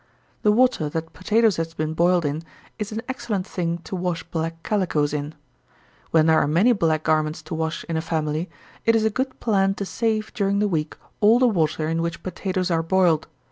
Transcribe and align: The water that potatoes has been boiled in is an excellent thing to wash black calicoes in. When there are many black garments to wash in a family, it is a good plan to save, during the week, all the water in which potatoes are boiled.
The 0.41 0.51
water 0.51 0.89
that 0.89 1.13
potatoes 1.13 1.57
has 1.57 1.75
been 1.75 1.93
boiled 1.93 2.25
in 2.25 2.41
is 2.79 2.91
an 2.91 3.03
excellent 3.07 3.45
thing 3.45 3.77
to 3.83 3.95
wash 3.95 4.23
black 4.23 4.63
calicoes 4.63 5.13
in. 5.13 5.35
When 6.09 6.25
there 6.25 6.39
are 6.39 6.47
many 6.47 6.73
black 6.73 7.03
garments 7.03 7.43
to 7.43 7.53
wash 7.53 7.83
in 7.83 7.97
a 7.97 8.01
family, 8.01 8.49
it 8.83 8.95
is 8.95 9.05
a 9.05 9.11
good 9.11 9.39
plan 9.39 9.75
to 9.75 9.85
save, 9.85 10.33
during 10.33 10.57
the 10.57 10.67
week, 10.67 10.97
all 11.19 11.37
the 11.37 11.45
water 11.45 11.87
in 11.87 12.01
which 12.01 12.23
potatoes 12.23 12.71
are 12.71 12.81
boiled. 12.81 13.27